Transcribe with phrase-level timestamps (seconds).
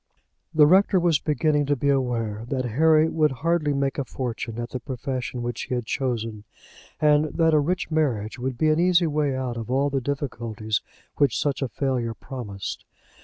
[0.51, 4.71] The rector was beginning to be aware that Harry would hardly make a fortune at
[4.71, 6.43] the profession which he had chosen,
[6.99, 10.81] and that a rich marriage would be an easy way out of all the difficulties
[11.17, 12.83] which such a failure promised.